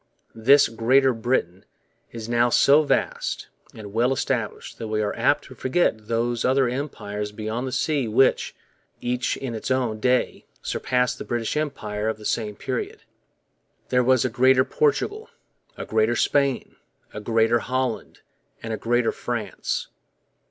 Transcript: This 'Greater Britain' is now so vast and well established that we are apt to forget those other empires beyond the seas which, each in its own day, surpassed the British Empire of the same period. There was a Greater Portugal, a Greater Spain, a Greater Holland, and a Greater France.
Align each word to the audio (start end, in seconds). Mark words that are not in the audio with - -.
This 0.33 0.67
'Greater 0.67 1.13
Britain' 1.13 1.63
is 2.11 2.27
now 2.27 2.49
so 2.49 2.81
vast 2.81 3.49
and 3.75 3.93
well 3.93 4.11
established 4.11 4.79
that 4.79 4.87
we 4.87 4.99
are 4.99 5.15
apt 5.15 5.43
to 5.43 5.53
forget 5.53 6.07
those 6.07 6.43
other 6.43 6.67
empires 6.67 7.31
beyond 7.31 7.67
the 7.67 7.71
seas 7.71 8.09
which, 8.09 8.55
each 8.99 9.37
in 9.37 9.53
its 9.53 9.69
own 9.69 9.99
day, 9.99 10.47
surpassed 10.63 11.19
the 11.19 11.23
British 11.23 11.55
Empire 11.55 12.09
of 12.09 12.17
the 12.17 12.25
same 12.25 12.55
period. 12.55 13.03
There 13.89 14.03
was 14.03 14.25
a 14.25 14.29
Greater 14.31 14.65
Portugal, 14.65 15.29
a 15.77 15.85
Greater 15.85 16.15
Spain, 16.15 16.77
a 17.13 17.21
Greater 17.21 17.59
Holland, 17.59 18.21
and 18.63 18.73
a 18.73 18.77
Greater 18.77 19.11
France. 19.11 19.89